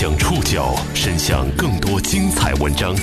[0.00, 2.94] 将触角伸向更多精彩文章，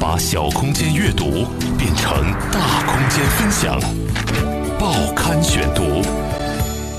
[0.00, 1.46] 把小空间阅读
[1.78, 3.80] 变成大空间分享。
[4.76, 6.02] 报刊选读，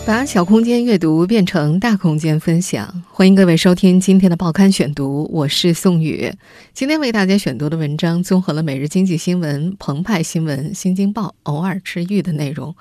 [0.08, 3.04] 把小空间阅读变成大空间分享。
[3.12, 6.32] 欢迎各位收听今天的报刊选读，我是宋宇。
[6.74, 12.74] 今天为大家选读的文章综合了《每日经济新闻》、《澎湃新闻》、《新京报》、偶尔治愈的内容。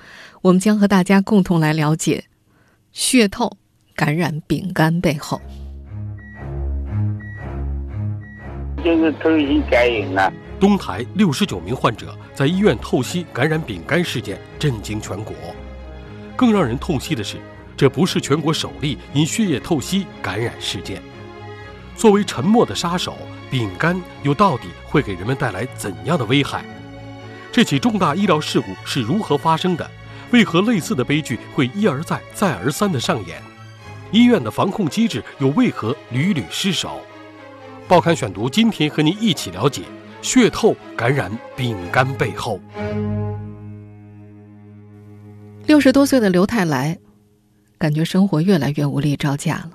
[0.42, 2.26] 我们将和大家共同来了解
[2.92, 3.56] 血透
[3.96, 5.40] 感染丙肝背后。
[8.82, 10.32] 就是透析感染了。
[10.60, 15.34] 东台六十九名患者在医院透析感染丙肝事件震惊全国。
[16.36, 17.36] 更让人痛惜的是，
[17.76, 21.02] 这不是全国首例因血液透析感染事件。
[21.96, 23.16] 作为沉默的杀手，
[23.50, 26.64] 丙肝又到底会给人们带来怎样的危害？
[27.50, 29.88] 这起重大医疗事故是如何发生的？
[30.30, 33.42] 为何类似的悲剧会一而再、再而三的上演？
[34.10, 37.02] 医院的防控机制又为何屡屡失守？
[37.88, 39.82] 报刊选读，今天和您一起了解
[40.22, 42.58] 血透感染丙肝背后。
[45.66, 46.98] 六十多岁的刘太来，
[47.78, 49.72] 感觉生活越来越无力招架了。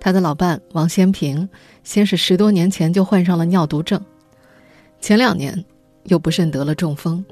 [0.00, 1.48] 他的老伴王先平，
[1.82, 4.02] 先是十多年前就患上了尿毒症，
[5.00, 5.64] 前两年
[6.04, 7.24] 又不慎得了中风，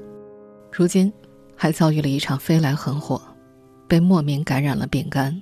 [0.71, 1.11] 如今
[1.55, 3.21] 还遭遇了一场飞来横祸，
[3.87, 5.39] 被莫名感染了丙肝，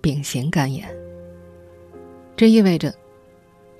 [0.00, 0.88] 丙型肝炎。
[2.38, 2.94] 这意味着，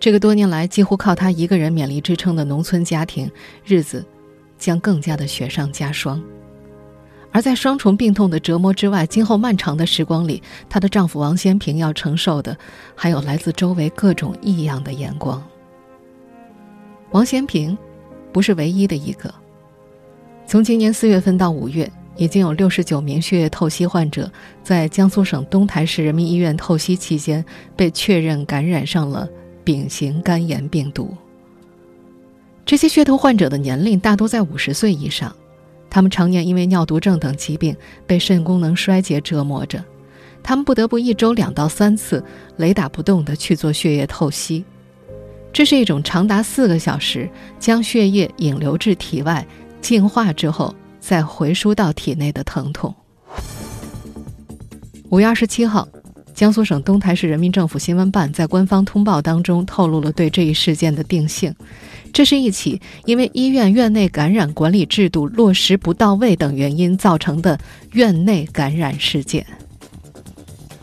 [0.00, 3.30] 这个多年来几乎靠他一个人勉力支撑的农村家庭，
[3.64, 4.04] 日子
[4.58, 6.20] 将更加的雪上加霜。
[7.30, 12.58] 而在双重病痛的折磨之外，今后漫长的时光里，她的丈夫王先平要承受的，
[12.96, 15.40] 还有来自周围各种异样的眼光。
[17.12, 17.78] 王先平，
[18.32, 19.32] 不是唯一的一个。
[20.48, 21.88] 从今年四月份到五月。
[22.19, 24.30] 已经有六十九名血液透析患者
[24.62, 27.42] 在江苏省东台市人民医院透析期间
[27.77, 29.27] 被确认感染上了
[29.64, 31.16] 丙型肝炎病毒。
[32.66, 35.34] 这些血透患者的年龄大多在五十岁以上，
[35.88, 39.82] 他们常年因为尿毒症等疾病被肾功能衰竭折磨着，
[40.42, 42.22] 他们不得不一周两到三次
[42.56, 44.65] 雷打不动地去做血液透析。
[45.53, 49.47] 这是一种长达四个小时将血液引流至体外
[49.81, 50.75] 净化之后。
[51.00, 52.94] 再回输到体内的疼痛。
[55.10, 55.88] 五月二十七号，
[56.34, 61.54] 江苏省东台市人民政府新闻办在官方通报当中透露了对这一事件的定性：
[62.12, 67.59] 这是一起因为医院院内感染管理制度落实不到位等原因造成的
[67.92, 69.47] 院内感染事件。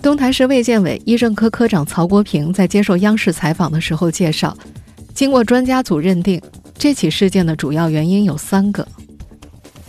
[0.02, 4.58] 东台市卫健委医政科科长曹国平在接受央视采访的时候介绍，
[5.14, 6.42] 经过专家组认定，
[6.78, 8.88] 这起事件的主要原因有三个。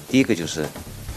[0.09, 0.65] 第一个就是，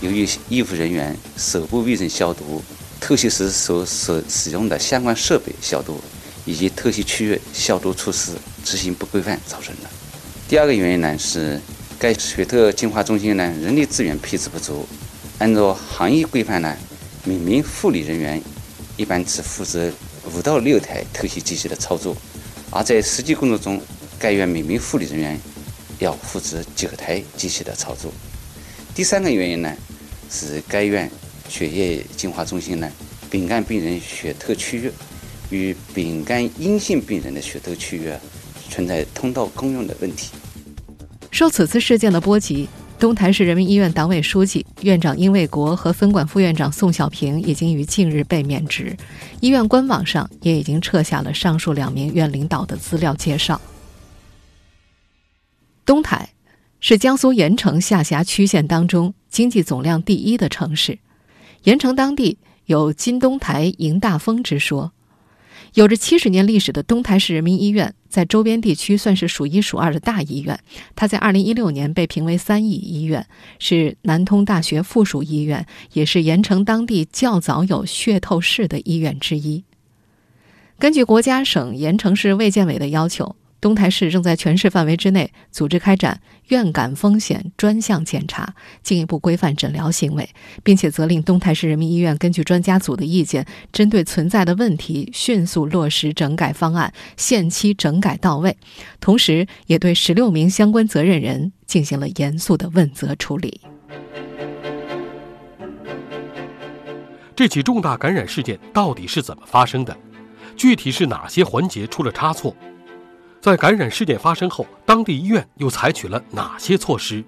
[0.01, 2.61] 由于医护人员手部卫生消毒、
[2.99, 6.01] 透析时所使使用的相关设备消毒，
[6.43, 8.31] 以及透析区域消毒措施
[8.65, 9.89] 执行不规范造成的。
[10.47, 11.61] 第二个原因呢是，
[11.99, 14.87] 该血透净化中心呢人力资源配置不足，
[15.37, 16.75] 按照行业规范呢，
[17.23, 18.41] 每名护理人员
[18.97, 19.91] 一般只负责
[20.33, 22.17] 五到六台透析机器的操作，
[22.71, 23.79] 而在实际工作中，
[24.17, 25.39] 该院每名护理人员
[25.99, 28.11] 要负责九台机器的操作。
[28.99, 29.73] 第三个原因呢，
[30.29, 31.09] 是该院
[31.47, 32.91] 血液净化中心呢，
[33.31, 34.91] 丙肝病人血透区域
[35.49, 38.19] 与丙肝阴性病人的血透区域啊
[38.69, 40.33] 存在通道共用的问题。
[41.31, 42.67] 受此次事件的波及，
[42.99, 48.93] 东台市人民医院党委书记、院长殷卫国和分管副院长宋小平已经于近日被免职，
[49.39, 53.61] 医院官网上也已经撤下了上述两名院领导的资料介绍。
[55.85, 56.27] 东台。
[56.81, 60.99] 是江苏盐城下辖区县当中经济总量第一的城市，
[61.63, 64.93] 盐城当地有“金东台迎大风”之说。
[65.73, 70.57] 有着七十年历史的东台市人民医院，在周边地区算是数一数二的大医院。
[70.95, 73.27] 它在二零一六年被评为三乙医院，
[73.59, 79.63] 是南通大学附属医院，也是盐城当地较早有血透室的医院之一。
[80.79, 83.35] 根据国家、省、盐城市卫健委的要求。
[83.61, 90.29] 东台市正在全市范围之内组织开展院感风险专项检查，进一步规范诊疗行为，
[90.63, 98.55] 并且责令东台市人民医院根据专家组的意见，针对存在的问题迅速落实整改方案，限期整改到位。
[99.01, 103.61] 同时，也对十六名相关责任人进行了严肃的问责处理。
[107.35, 109.95] 这起重大感染事件到底是怎么发生的？
[110.57, 112.53] 具体是哪些环节出了差错？
[113.41, 117.23] 在感染事件发生后，当地医院又采取了哪些措施？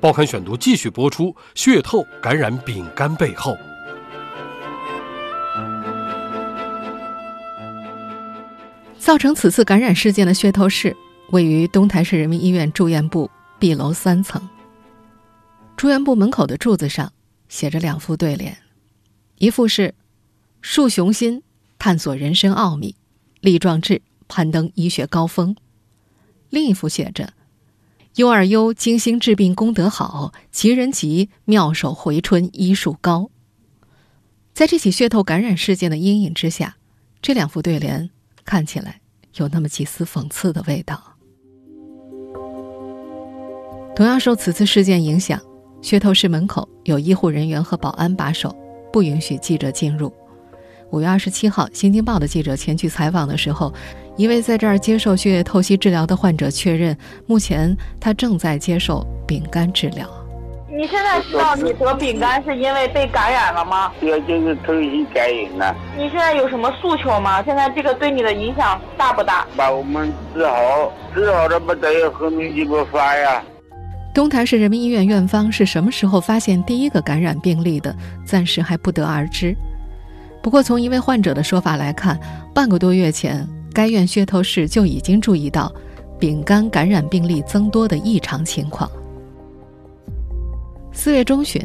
[0.00, 3.54] 报刊选读继续播出：血透感染丙肝背后。
[8.98, 10.96] 造成此次感染事件的噱头室
[11.30, 14.40] 位于东台市人民医院住院部 B 楼三层。
[15.76, 17.12] 住院部门口的柱子上
[17.48, 18.56] 写着两副对联，
[19.36, 19.94] 一副是
[20.62, 21.42] “树雄心，
[21.78, 22.94] 探索人生奥秘；
[23.40, 25.56] 力壮志，攀登医学高峰”，
[26.50, 27.32] 另一幅写着
[28.16, 33.30] “优二优，精心治病功德好；吉人吉，妙手回春医术高。”
[34.54, 36.76] 在这起血透感染事件的阴影之下，
[37.20, 38.08] 这两副对联
[38.44, 39.00] 看起来
[39.36, 41.02] 有那么几丝讽刺的味道。
[43.94, 45.40] 同样受此次事件影响，
[45.82, 48.54] 噱头室门口有医护人员和保安把守，
[48.92, 50.10] 不允许记者进入。
[50.96, 53.70] 五月二十七号，《新京报》的记者前去采访的时候，
[54.16, 56.96] 一位在这儿接受血液透析治疗的患者确认，
[57.26, 60.08] 目前他正在接受丙肝治疗。
[60.70, 63.92] 你现在知道你得丙肝是因为被感染了吗？
[64.00, 65.76] 这就是透析感染了。
[65.98, 67.42] 你现在有什么诉求吗？
[67.42, 69.46] 现在这个对你的影响大不大？
[69.54, 73.42] 把我们治好，治好了不得要后面就不发呀。
[74.14, 77.94] 东台市人民医院院方是什么时候发现第一个感染病例的？
[78.24, 79.54] 暂时还不得而知。
[80.46, 82.16] 不过从一位患者的说法来看，
[82.54, 83.44] 半个多月前，
[83.74, 85.74] 该院噱头室就已经注意到
[86.20, 88.88] 丙肝感染病例增多的异常情况。
[90.92, 91.60] 四月中旬，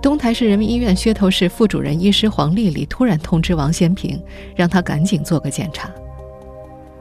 [0.00, 4.18] 东台市人民医院噱头室副主任医师黄丽丽突然通知王先平，
[4.54, 5.90] 让他赶紧做个检查。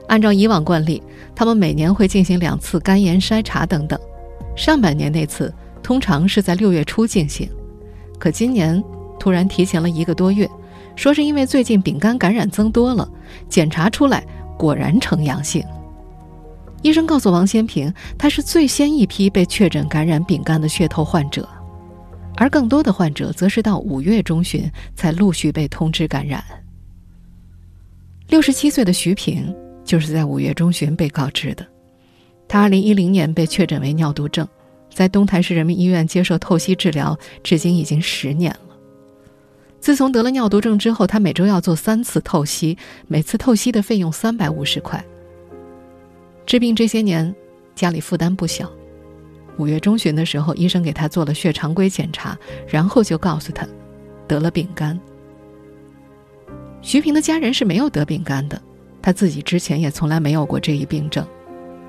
[0.09, 1.01] 按照以往惯例，
[1.33, 3.97] 他们每年会进行两次肝炎筛查等等。
[4.53, 7.49] 上半年那次通常是在六月初进行，
[8.19, 8.83] 可今年
[9.17, 10.45] 突然提前了一个多月，
[10.95, 13.07] 说是因为最近丙肝感染增多了，
[13.49, 14.25] 检查出来
[14.57, 15.63] 果然呈阳性。
[16.81, 21.47] 医生告诉王先平，他是最先一批被确诊感染丙肝的血透患者。
[22.37, 26.43] 而更多的患者则是到五月中旬才陆续被通知感染。
[28.27, 29.55] 六十七岁的徐平
[29.85, 31.65] 就是在五月中旬被告知的。
[32.47, 34.47] 他二零一零年被确诊为尿毒症，
[34.93, 38.74] 在东台市人民医院接受透析治疗，至今已经十年了。
[39.85, 42.75] 自从得了尿毒症之后，他每周要做三次透析，
[43.07, 45.05] 每次透析的费用三百五十块。
[46.47, 47.35] 治病这些年，
[47.75, 48.67] 家里负担不小。
[49.59, 52.35] 五月中旬的时候，医生给他做了血常规检查，
[52.67, 53.63] 然后就告诉他
[54.27, 54.99] 得了丙肝。
[56.81, 58.59] 徐平的家人是没有得丙肝的，
[59.03, 61.23] 他自己之前也从来没有过这一病症。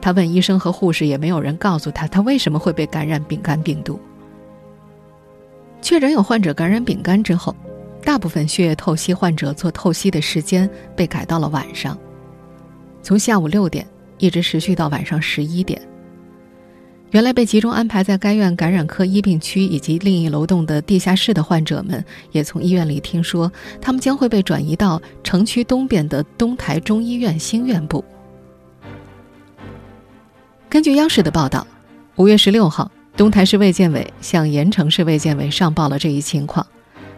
[0.03, 3.99] 他问医生和护士，也没有人告诉他他为什么会被感染丙肝病毒。
[5.81, 7.57] 确诊有患者感染丙肝之后，
[8.07, 11.99] 大部分血液透析患者做透析的时间被改到了晚上，
[13.03, 13.85] 从下午六点
[14.19, 15.83] 一直持续到晚上十一点。
[17.11, 23.51] 原来被集中安排在该院感染科一病区以及另一楼栋的地下室的患者们，也从医院里听说，
[23.81, 28.05] 他们将会被转移到城区东边的东台中医院新院部。
[30.71, 31.67] 根据央视的报道，
[32.15, 36.65] 五月十六号，东台市卫健委向盐城市卫健委上报了这一情况。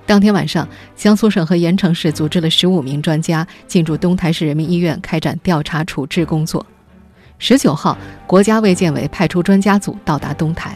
[0.08, 0.66] 当天晚上，
[0.96, 6.64] 江苏省和盐城市组织了十五名专家进驻东台市人民医院开展调查处置工作。
[7.38, 7.94] 十九号，
[8.26, 10.74] 国家卫健委派出专家组到达东台。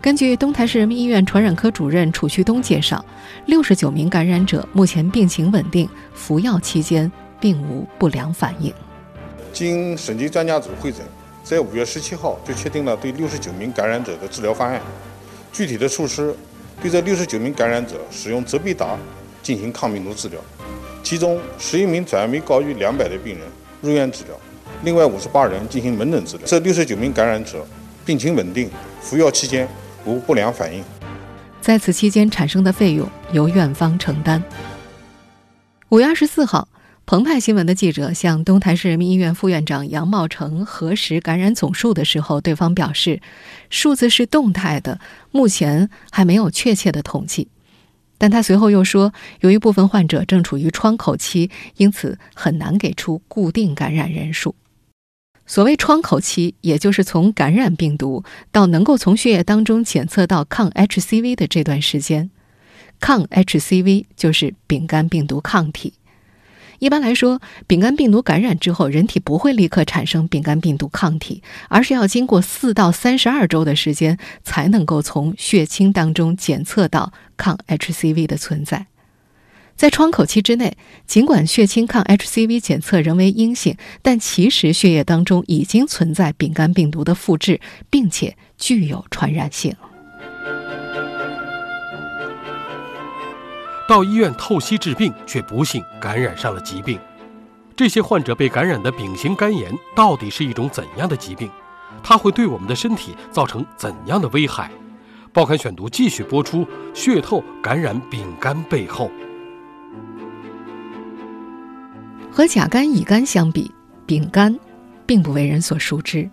[0.00, 3.04] 根据东台市人民医院传染科主任楚旭东介绍，
[3.46, 8.72] 六十九名感染者目前病情稳定，服药期间并无不良反应。
[9.52, 11.00] 经省级专家组会诊，
[11.42, 14.80] 在五月十七号就确定了对六十九名感染者的治疗方案。
[15.52, 16.32] 具体的措施，
[16.80, 18.96] 对这六十九名感染者使用泽必达
[19.42, 20.40] 进行抗病毒治疗，
[21.02, 23.46] 其中十一名转氨酶高于两百的病人
[23.80, 24.38] 入院治疗。
[24.84, 27.66] 另外五十八人进行门诊治疗，这六十九名感染者
[28.06, 28.70] 病情稳定，
[29.00, 29.68] 服药期间
[30.04, 30.84] 无不良反应。
[31.60, 34.42] 在此期间产生的费用由院方承担。
[35.88, 36.68] 五月二十四号，
[37.08, 43.22] 澎湃新闻的记者向东台市人民医院副院长杨茂成核实感染总数的时候，对方表示，
[43.70, 45.00] 数字是动态的，
[45.30, 47.48] 目前还没有确切的统计。
[48.18, 54.54] 但他随后又说，由于部分患者正处于窗口期，因此很难给出固定感染人数。
[55.46, 58.22] 所谓窗口期，也就是从感染病毒
[58.52, 62.28] 到能够从血液当中检测到抗 HCV 的这段时间。
[63.00, 65.94] 抗 HCV 就是丙肝病毒抗体。
[66.78, 78.86] 一般来说，丙肝病毒感染之后，人体不会立刻产生丙肝病毒抗体，而是要经过四到三十二周的时间，才能够从血清当中检测到抗 HCV 的存在。
[79.74, 89.74] 在窗口期之内，尽管血清抗 HCV 检测仍为阴性，但其实血液当中已经存在丙肝病毒的复制，并且具有传染性。
[93.88, 97.00] 到医院透析治病，却不幸感染上了疾病。
[97.74, 101.50] 这些患者被感染的丙型肝炎到底是一种怎样的疾病？
[102.02, 104.70] 它会对我们的身体造成怎样的危害？
[105.32, 109.10] 报刊选读继续播出：血透感染丙肝背后。
[112.30, 113.72] 和甲肝、乙肝相比，
[114.04, 114.54] 丙肝
[115.06, 116.28] 并不为人所熟知，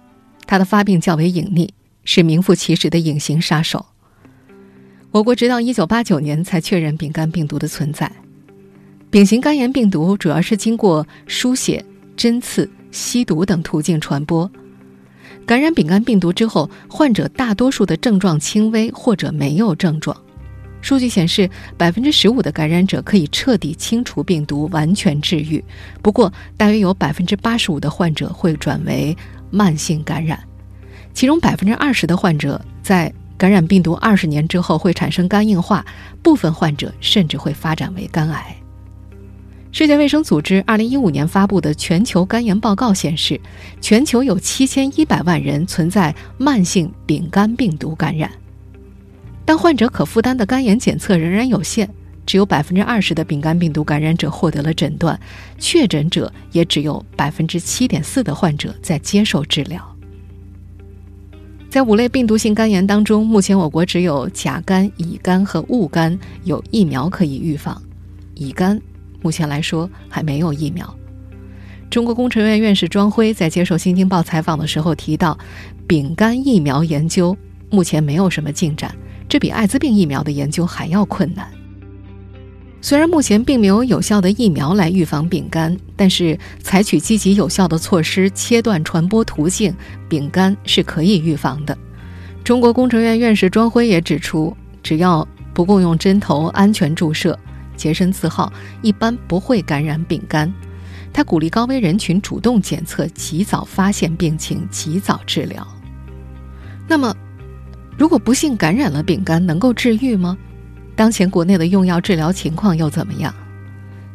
[0.45, 1.69] 它的发病较为隐匿，
[2.03, 3.85] 是名副其实的隐形杀手。
[5.15, 8.11] 我国直到1989年才确认丙肝病毒的存在。
[9.09, 11.81] 丙型肝炎病毒主要是经过输血、
[12.17, 14.51] 针刺、吸毒等途径传播。
[15.45, 20.13] 感染丙肝病毒之后，患者大多数的症状轻微或者没有症状。
[20.81, 25.63] 数据显示，百分之十五的感染者可以彻底清除病毒，完全治愈。
[26.01, 29.15] 不过，大约有百分之八十五的患者会转为
[29.49, 30.37] 慢性感染，
[31.13, 35.85] 其中百分之二十的患者在感染病毒二十年之后会产生肝硬化，
[36.23, 38.55] 部分患者甚至会发展为肝癌。
[39.71, 43.37] 世界卫生组织二零一五年发布的全球肝炎报告显示，
[43.81, 48.31] 全球有七千一百万人存在慢性丙肝病毒感染。
[49.43, 51.89] 但患者可负担的肝炎检测仍然有限，
[52.25, 55.19] 只有百分之二十的丙肝病毒感染者获得了诊断，
[55.59, 59.94] 确诊者也只有百分之七点四的患者在接受治疗。
[61.75, 67.83] 在五类病毒性肝炎当中，目前我国只有甲肝、乙肝和戊肝有疫苗可以预防，
[68.35, 68.81] 乙肝
[69.21, 70.95] 目前来说还没有疫苗。
[71.89, 75.37] 中国工程院院士庄辉在接受《新京报》采访的时候提到，
[75.85, 77.35] 丙肝疫苗研究
[77.69, 78.95] 目前没有什么进展。
[79.27, 81.45] 这比艾滋病疫苗的研究还要困难。
[82.85, 89.75] 虽然目前并没有有效的疫苗来预防丙肝，但是采取积极有效的措施，切断传播途径，
[90.07, 91.75] 丙肝是可以预防的。
[92.43, 97.35] 中国工程院院士庄辉也指出，只要不共用针头、安全注射、
[97.75, 100.53] 洁身自好，一般不会感染丙肝。
[101.11, 105.67] 他鼓励高危人群主动检测，及早发现病情，及早治疗。
[106.87, 107.15] 那么，
[107.97, 110.37] 如果不幸感染了丙肝，能够治愈吗？
[110.95, 113.33] 当前国内的用药治疗情况又怎么样？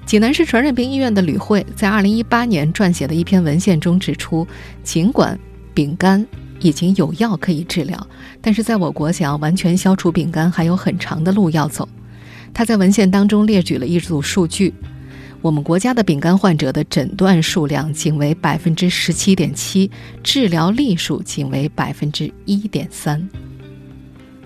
[0.06, 4.46] 济南市传染病医院的吕慧在2018年撰写的一篇文献中指出，
[4.82, 5.38] 尽管
[5.74, 6.26] 丙肝
[6.58, 8.06] 已经有药可以治疗，
[8.40, 11.88] 但是在我国想要完全消除丙肝还有很长的路要走。
[12.52, 14.74] 他在文献当中列举了一组数据：
[15.40, 19.88] 我们国家的丙肝患者的诊断数量仅为百分之十七点七，
[20.24, 23.28] 治疗例数仅为百分之一点三。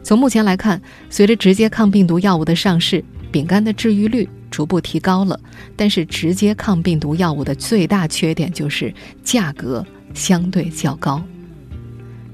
[0.05, 5.41] 从目前来看，随着直接抗病毒药物的上市，丙肝的治愈率逐步提高了。
[5.75, 8.93] 但是，直接抗病毒药物的最大缺点就是
[9.23, 11.23] 价格相对较高。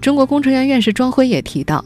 [0.00, 1.84] 中国工程院院士庄辉也提到，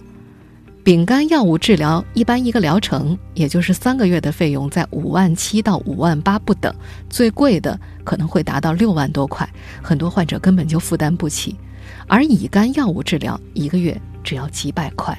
[0.83, 6.75] 丙肝药物治疗一般一个疗程，也就是三个月的费用在五万七到五万八不等，
[7.11, 9.47] 最贵的可能会达到六万多块，
[9.83, 11.55] 很多患者根本就负担不起。
[12.07, 15.15] 而乙肝药物治疗一个月只要几百块。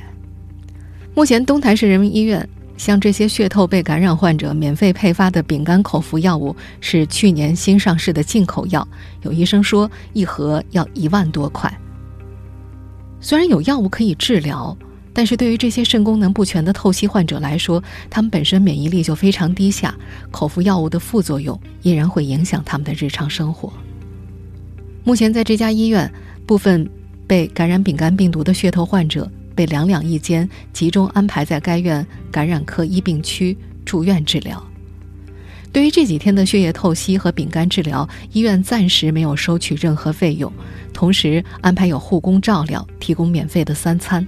[1.15, 8.85] 目前，东台市人民医院向这些血透被感染患者免费配发的丙肝口服药物是去年新上市的进口药。
[9.21, 11.73] 有医生说，一盒要一万多块。
[13.21, 14.77] 虽然有药物可以治疗，
[15.13, 19.95] 但是对于这些肾功能不全的透析患者来说，他们本身免疫力就非常低下，
[20.31, 23.71] 口服药物的副作用依然会影响他们的日常生活。
[25.05, 26.11] 目前，在这家医院，
[26.45, 26.85] 部分
[27.25, 29.31] 被感染丙肝病毒的血透患者。
[29.55, 34.61] 被两两一间集中安排在该院感染科一病区住院治疗。
[35.71, 40.49] 对于这几天的血液透析和丙肝治疗，医院暂时没有收取任何费用，
[40.93, 44.25] 同时安排有护工照料，提供免费的三餐。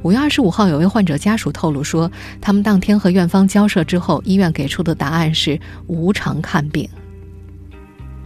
[0.00, 2.10] 五月二十五号，有位患者家属透露说，
[2.40, 6.88] 他们当天和院方交涉之后，医院给出的答案是无偿看病。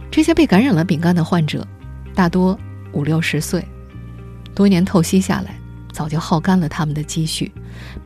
[0.09, 1.67] 这些被感染了丙肝的患者，
[2.15, 2.57] 大多
[2.93, 3.61] 五六十岁，
[4.55, 5.58] 多年透析下来。
[5.99, 7.51] 早就耗干了他们的积蓄，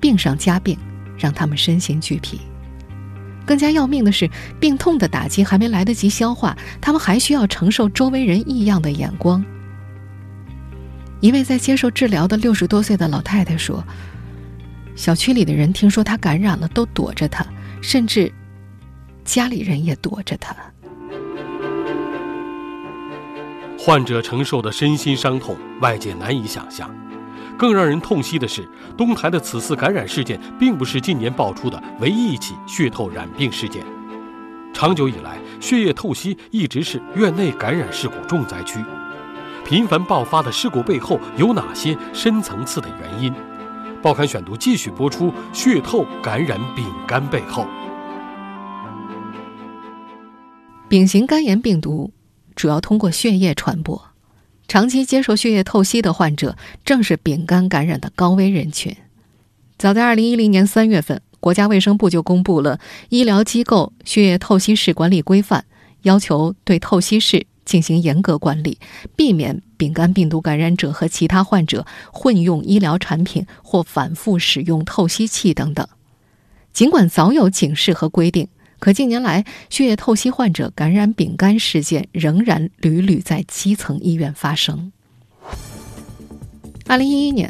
[0.02, 0.76] 病上加病，
[1.16, 2.42] 让他们身心俱疲。
[3.46, 4.28] 更加要命的是，
[4.60, 9.46] 病痛的打击还没来得及消化，他们还需要承受周围人异样的眼光。
[11.20, 13.86] 一位在接受治疗的六十多岁的老太太说
[14.98, 17.46] ：“小区里的人听说她感染了，都躲着她，
[17.80, 18.34] 甚至
[19.24, 20.56] 家里人也躲着她。”
[23.78, 26.90] 患者承受的身心伤痛，外界难以想象。
[27.58, 28.68] 更让人痛惜的是，
[28.98, 33.84] 东台的此次感染事件并不是近年爆出的唯一一起血透染病事件。
[34.74, 38.84] 长久以来，血液透析一直是院内感染事故重灾区。
[39.64, 43.34] 频繁爆发的事故背后有哪些深层次的原因？
[44.02, 47.66] 报刊选读继续播出：血透感染丙肝背后。
[50.90, 52.12] 丙型肝炎病毒
[52.56, 54.10] 主要通过血液传播，
[54.68, 58.96] 长期接受血液透析的患者正是丙肝感染的高危人群。
[59.78, 62.78] 早在2010年3月份，国家卫生部就公布了
[63.10, 65.62] 《医疗机构血液透析室管理规范》，
[66.04, 68.78] 要求对透析室进行严格管理，
[69.16, 75.86] 避免丙肝病毒感染者和其他患者混用医疗产品或反复使用透析器等等。
[76.72, 78.48] 尽管早有警示和规定，
[78.84, 84.92] 可近年来血液透析患者感染丙肝事件仍然屡屡在基层医院发生。
[86.86, 87.50] 二零一一年，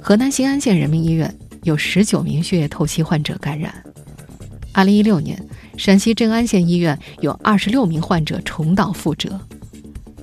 [0.00, 3.70] 河南新安县人民医院有十九名血液透析患者感染；
[4.72, 5.40] 二零一六年，
[5.76, 9.40] 陕西镇安县医院有二十六名患者重蹈覆辙。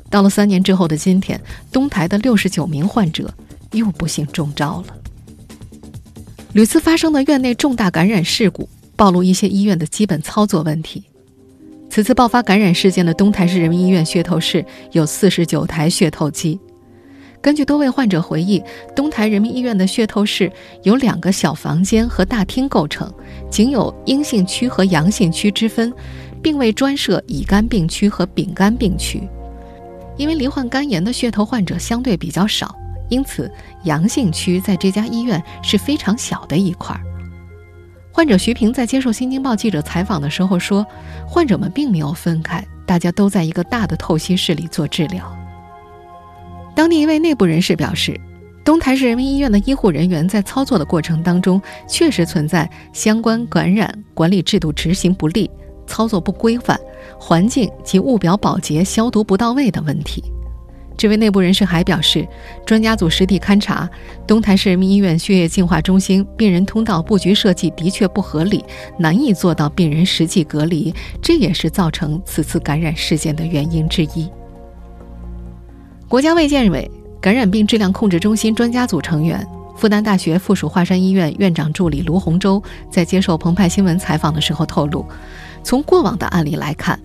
[0.09, 1.39] 到了三年之后的今天，
[1.71, 3.33] 东台的六十九名患者
[3.71, 4.97] 又不幸中招了。
[6.51, 8.67] 屡次发生的院内重大感染事故，
[8.99, 11.05] 暴露一些医院的基本操作问题。
[11.89, 16.59] 此次爆发感染事件的东台市人民医院血透室有四十九台血透机。
[17.41, 18.61] 根据多位患者回忆，
[18.93, 20.51] 东台人民医院的血透室
[20.83, 23.09] 由两个小房间和大厅构成，
[23.49, 25.93] 仅有阴性区和阳性区之分，
[26.43, 29.23] 并未专设乙肝病区和丙肝病区。
[30.17, 32.75] 因为罹患肝炎的血透患者相对比较少。
[33.07, 33.49] 因此，
[33.85, 37.01] 阳性区在这家医院是非常小的一块儿。
[38.19, 40.85] 患者徐平在接受《新京报》记者采访的时候说
[41.25, 45.33] ：“患者们并没有分开，大家都在一个大的透析室里做治疗。”
[46.75, 48.19] 当地一位内部人士表示，
[48.65, 55.49] 东台市人民医院的医护人员在操作的过程当中，确实存在相关感染管理制度执行不力、
[55.87, 56.77] 操作不规范、
[57.17, 60.21] 环境及物表保洁消毒不到位等问题。
[60.99, 62.27] 这位内部人士还表示，
[62.65, 63.89] 专家组实地勘察
[64.27, 68.65] 东台市人民医院血液净化中心病人通道布局设计的确不合理，
[68.97, 74.29] 难以做到病人实际隔离，这也是造成此次感染事件的原因之一。
[76.09, 85.05] 国家卫健委感染病质量控制中心专家组成员、复旦大学附属华山医院院长助理卢洪洲在接受澎湃新闻采访的时候透露，
[85.63, 86.99] 从过往的案例来看。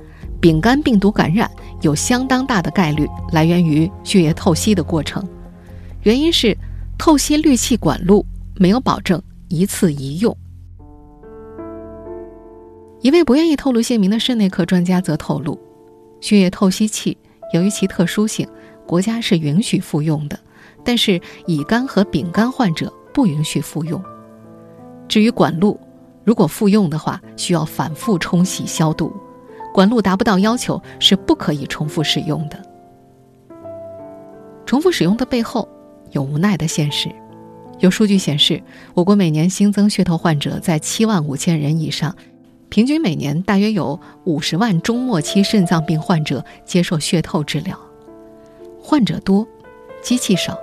[0.44, 5.26] 丙肝病毒感染有相当大的概率来源于血液透析的过程，
[6.02, 6.54] 原因是
[6.98, 8.26] 透析滤器管路
[8.56, 10.36] 没有保证一次一用。
[13.00, 15.58] 一位不愿意透露姓名的肾内科专家则透露，
[16.20, 17.16] 血液透析器
[17.54, 18.46] 由于其特殊性，
[18.86, 20.38] 国家是允许复用的，
[20.84, 23.98] 但是乙肝和丙肝患者不允许复用。
[25.08, 25.80] 至于管路，
[26.22, 29.10] 如果复用的话，需要反复冲洗消毒。
[29.74, 32.62] 管路达不到要求是不可以重复使用的。
[34.64, 35.68] 重复使用的背后
[36.12, 37.10] 有无奈的现实。
[37.80, 38.62] 有数据显示，
[38.94, 42.14] 我国每年新增血透患者在七万五千人以上，
[42.68, 47.76] 平均每年大约有五十万中末期肾脏病患者接受血透治疗。
[48.80, 49.44] 患者多，
[50.00, 50.56] 机器少，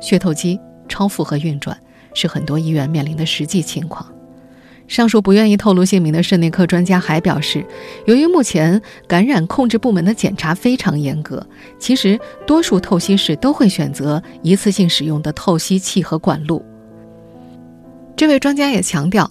[0.00, 1.76] 血透机超负荷运转，
[2.14, 4.06] 是很多医院面临的实际情况。
[4.92, 7.64] 上述不愿意透露姓名的肾内科专家还表示，
[8.04, 11.46] 由于目前感染控制部门的检查非常严格，
[11.78, 16.62] 其实多数透析室都会选择一次性使用的透析器和管路。
[18.14, 19.30] 这位专家也强调，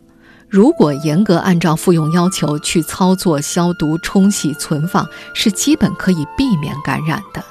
[0.50, 7.44] 如果严格按照复用要求去操作消毒、冲洗、存放，是基本可以避免感染的。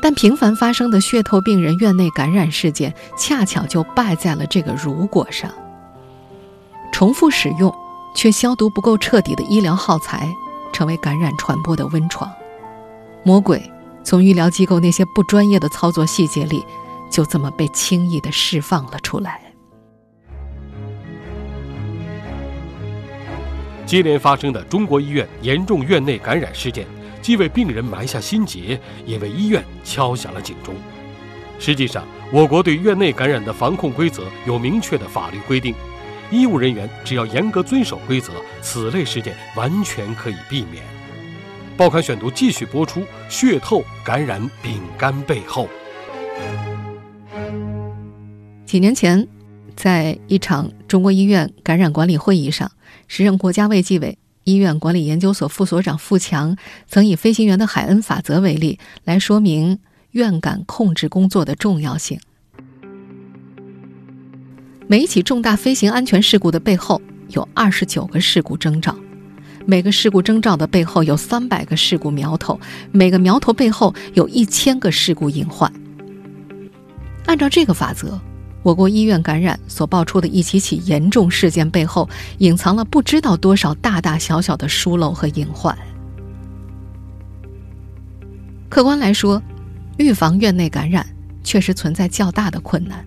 [0.00, 5.52] 但频繁发生的血透病人院内感染事件，恰巧就败在了这个“如果”上。
[6.94, 7.74] 重复使用
[8.14, 10.32] 却消毒不够彻底的医疗耗材，
[10.72, 12.32] 成为感染传播的温床。
[13.24, 13.60] 魔鬼
[14.04, 16.64] 从医疗机构那些不专业的操作细节里，
[17.10, 19.40] 就这么被轻易的释放了出来。
[23.84, 26.86] 接连发生的中国医院严重院内感染事件，
[27.20, 30.72] 既为病人埋下心结，也为医院敲响了警钟。
[31.58, 35.74] 实际上，我国对院内感染的防控规则有明确的法律规定。
[36.34, 40.82] 医务人员只要严格遵守规则，此类事件完全可以避免。
[41.76, 45.68] 报刊选读继续播出：血透感染丙肝背后。
[48.66, 49.28] 几年前，
[49.76, 52.72] 在一场中国医院感染管理会议上，
[53.06, 56.56] 时任国家卫计委医院管理研究所副所长付强
[56.88, 59.78] 曾以飞行员的海恩法则为例，来说明
[60.10, 62.18] 院感控制工作的重要性。
[64.86, 68.94] 每一起重大飞行安全事故的背后有二十九个事故征兆，
[69.64, 72.60] 每个事故征兆的背后有三百个事故苗头，
[72.92, 75.72] 每个苗头背后有一千个事故隐患。
[77.24, 78.20] 按照这个法则，
[78.62, 82.06] 我国医院感染所爆出的一起起严重事件背后，
[82.38, 85.76] 隐藏了不知道多少大大小小的疏漏和隐患。
[88.68, 89.42] 客观来说，
[89.96, 91.06] 预防院内感染
[91.42, 93.02] 确实存在较大的困难，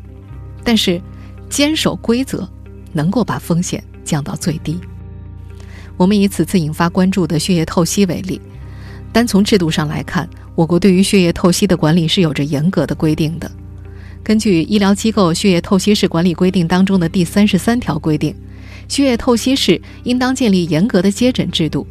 [0.64, 1.00] 但是
[1.50, 2.48] 坚守规则
[2.94, 4.80] 能够把风险降到最低。
[5.98, 8.40] 我们以此次引发关注的血液透析为例，
[9.12, 13.52] 单从制度上来看，我国对于血液透析的管理是有着严格的规定的。
[14.24, 18.36] 根据《医疗机构血液透析室管理规定》当中的第三十三条规定，
[18.88, 21.88] 血液透析室应当建立严格的接诊制度，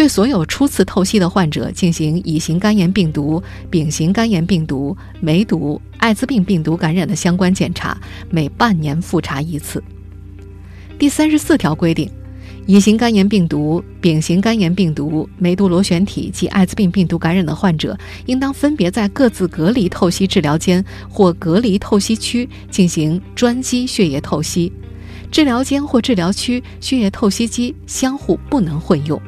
[0.00, 9.84] 对所有初次透析的患者进行乙型肝炎病毒、丙型肝炎病毒、梅毒、艾滋病病毒感染的相关检查，每半年复查一次。
[10.98, 12.10] 第三十四条规定。
[12.66, 24.72] 乙型肝炎病毒、丙型肝炎病毒、梅毒螺旋体及艾滋病病毒感染的患者，应当分别在各自隔离透析治疗间或隔离透析区进行专机血液透析。
[25.30, 29.20] 治疗间或治疗区血液透析机相互不能混用。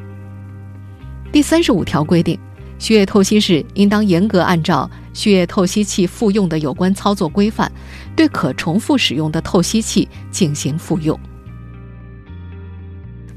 [1.33, 2.39] 第三十五条规定，
[2.77, 7.71] 血液透析室应当严格按照血液透析器复用的有关操作规范，
[8.15, 11.19] 对可重复使用的透析器进行复用。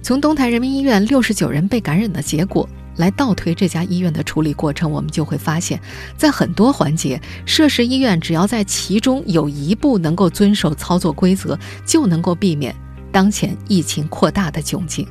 [0.02, 5.80] 从东台人民医院六十九人被感染的结果来倒推这家医院的处理过程，我们就会发现，
[6.18, 12.76] 在很多环节，涉事医院只要在其中有一步能够遵守操作规则，就能够避免
[13.11, 15.09] 当前疫情扩大的窘境。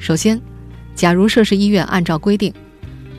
[0.00, 0.40] 首先，
[0.98, 2.52] 假如涉事医院按照规定，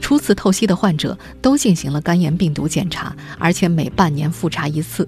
[0.01, 5.07] 初次透析的患者都进行了肝炎病毒检查，而且每半年复查一次，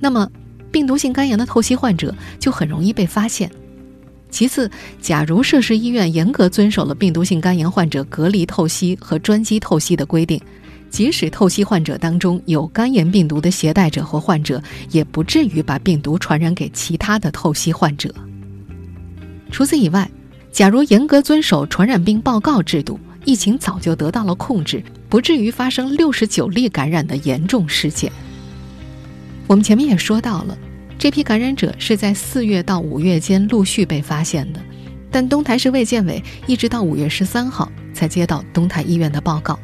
[0.00, 0.26] 那么
[0.72, 3.50] 病毒性肝炎的透析患者就很容易被发现。
[4.30, 4.70] 其次，
[5.02, 10.40] 假如涉事医院严格遵守了病毒性肝炎患者隔离透析和专机透析的规定，
[10.88, 18.10] 即使透析患者当中有肝炎病毒的携带者或患者，也不至于把病毒传染给其他的透析患者。
[19.50, 20.10] 除此以外，
[20.50, 28.10] 假如严格遵守传染病报告制度，疫情早就得到了控制，不至于发生六十九例感染的严重事件。
[29.46, 30.58] 我们前面也说到了。
[30.98, 34.60] 这批感染者是在四月到五月间陆续被发现的，
[35.12, 39.54] 但东台市卫健委一直到五月十三号才接到东台医院的报告。《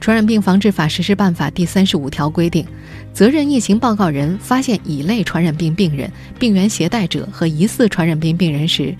[0.00, 2.66] 传染病防治法实施办法》第三十五条规定，
[3.12, 8.92] 责任疫情报告人发现乙类传染病病人、病原携带者和疑似传染病病人时，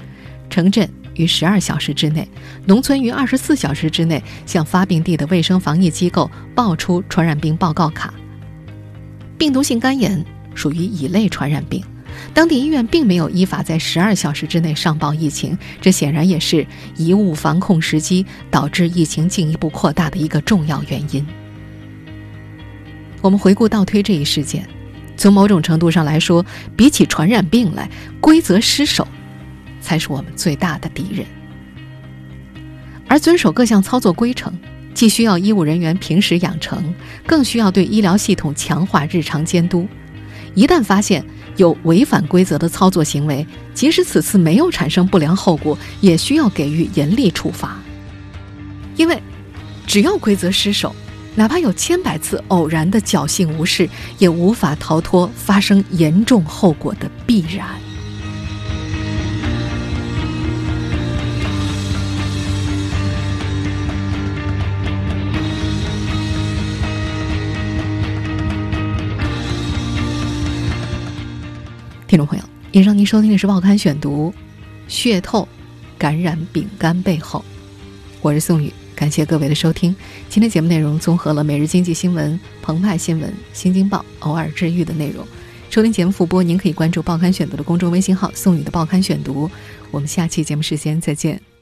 [0.48, 2.28] 城镇于十二小时之内，
[2.66, 8.12] 农村于二十四小时之内向发病地的卫生防疫机构报出传染病报告卡。
[9.36, 10.24] 病毒性肝炎。
[10.56, 11.82] 属于乙类传染病，
[12.32, 16.64] 当地医院并没有依法在十二小时之内上报疫情，这显然也是
[16.96, 21.26] 贻误防控时机，导致疫情进一步扩大的一个重要原因。
[23.20, 24.64] 我们回顾倒推这一事件，
[25.16, 29.08] 从某种程度上来说，比起传染病来，规则失守
[29.84, 31.26] 才是我们最大的敌人。
[33.06, 34.50] 而遵守各项操作规程，
[34.94, 36.92] 既需要医务人员平时养成，
[37.26, 39.86] 更需要对医疗系统强化日常监督。
[40.54, 41.22] 一旦发现
[41.56, 47.78] 有违反规则的操作行为，即使此次没有产生不良后果，也需要给予严厉处罚。
[48.96, 49.20] 因为，
[49.86, 50.94] 只要规则失守，
[51.34, 57.68] 哪怕有千百次偶然的侥幸无事，也无法逃脱发生严重后果的必然。
[72.14, 74.32] 听众朋友，以上您收听的是《报刊选读》，
[74.86, 75.48] 血透，
[75.98, 77.44] 感染丙肝背后，
[78.22, 79.92] 我是宋宇，感谢各位的收听。
[80.28, 85.26] 今天节目内容综合了《每日经济新闻》、澎湃新闻、新京报、偶尔治愈的内容。
[85.70, 89.50] 收听节目复播，您可以关注《报刊选读》的公众微信号“宋宇的报刊选读”。
[89.90, 91.53] 我们下期节目时间再见。